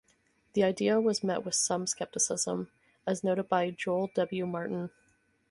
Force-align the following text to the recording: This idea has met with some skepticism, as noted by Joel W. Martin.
This 0.55 0.63
idea 0.63 0.99
has 0.99 1.23
met 1.23 1.45
with 1.45 1.53
some 1.53 1.85
skepticism, 1.85 2.71
as 3.05 3.23
noted 3.23 3.47
by 3.49 3.69
Joel 3.69 4.09
W. 4.15 4.47
Martin. 4.47 4.89